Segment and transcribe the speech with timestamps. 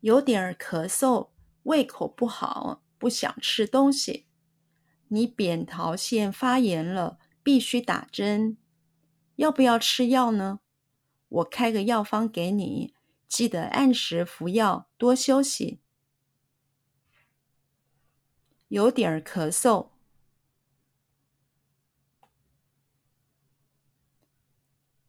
[0.00, 1.30] 有点儿咳嗽，
[1.64, 4.26] 胃口不好，不想吃东西。
[5.08, 8.56] 你扁桃腺发炎了，必须打针。
[9.36, 10.60] 要不要吃药呢？
[11.28, 12.94] 我开个药方给你，
[13.26, 15.80] 记得按时服药，多休息。
[18.68, 19.88] 有点儿咳嗽，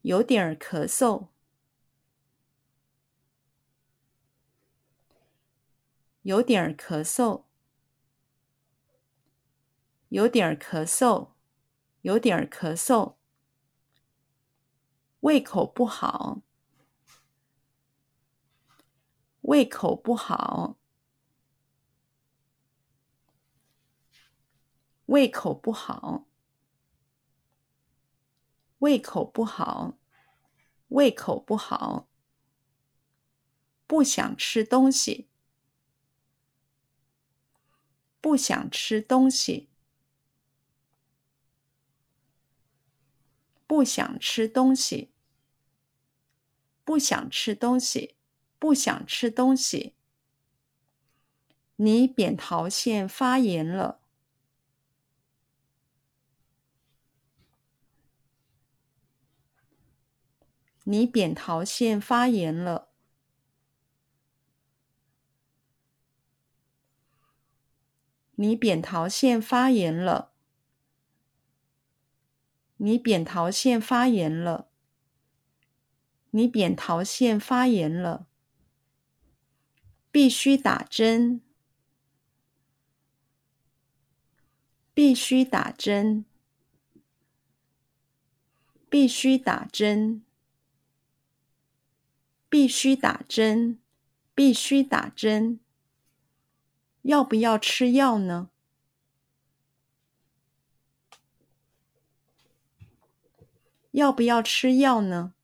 [0.00, 1.28] 有点儿咳嗽，
[6.22, 7.46] 有点儿咳嗽，
[10.08, 11.32] 有点儿咳嗽，
[12.02, 13.16] 有点儿咳嗽。
[15.18, 16.42] 胃口不好，
[19.40, 20.78] 胃口不好，
[25.06, 26.28] 胃口不好，
[28.78, 29.98] 胃口不好，
[30.86, 32.08] 胃口不好，
[33.88, 35.28] 不想吃东西，
[38.22, 39.68] 不想吃东西。
[43.66, 45.10] 不想吃东西，
[46.84, 48.16] 不想吃东西，
[48.58, 49.94] 不想吃东西。
[51.76, 54.02] 你扁桃腺发炎了，
[60.84, 62.91] 你扁桃腺发炎了，
[68.42, 70.32] 你扁桃腺发炎了。
[72.78, 74.68] 你扁桃腺发炎了，
[76.30, 78.26] 你扁桃腺发炎了，
[80.10, 81.40] 必须打针，
[84.92, 86.24] 必须打针，
[88.90, 90.24] 必须打针，
[92.48, 93.78] 必须打针，
[94.34, 95.60] 必须打针。
[97.02, 98.48] 要不要吃药呢？
[103.90, 105.34] 要不要吃药呢？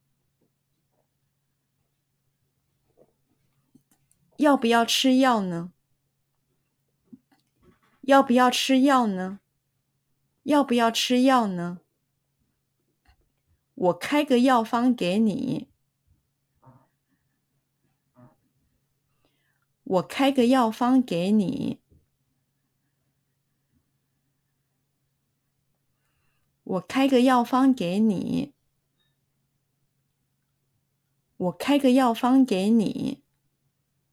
[4.37, 5.71] 要不要吃药呢？
[8.01, 9.39] 要不要吃药呢？
[10.43, 11.81] 要不要吃药呢？
[13.75, 15.69] 我开个药方给你。
[19.89, 21.79] 我开个药方给你。
[26.63, 28.53] 我开个药方给你。
[31.37, 33.23] 我开个药方给你。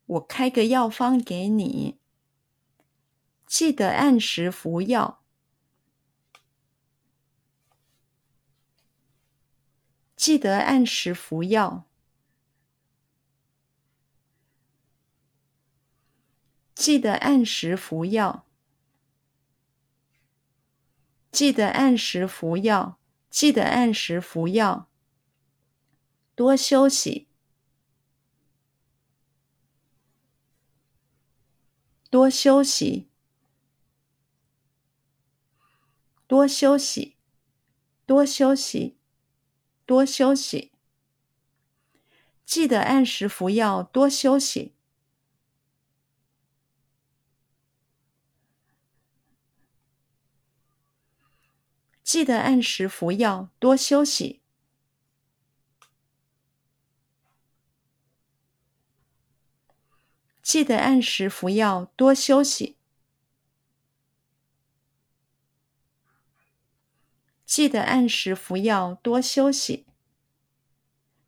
[0.06, 1.98] 我开个药方给你。
[3.44, 5.22] 记得按时服药。
[10.16, 11.86] 记得按时服药。
[16.86, 18.47] 记得按时服药。
[21.32, 24.88] 记得按时服药，记得按时服药。
[26.36, 27.26] 多休息，
[32.08, 33.08] 多休息，
[36.28, 37.16] 多休息，
[38.06, 38.97] 多休息，
[39.84, 40.70] 多休息。
[42.44, 44.75] 记得按时服药，多休息。
[52.16, 54.41] 记得按时服药，多休息。
[60.41, 62.78] 记得按时服药，多休息。
[67.44, 69.84] 记得按时服药，多休息。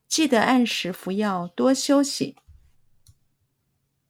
[0.09, 2.39] 记得按时服药，多休息。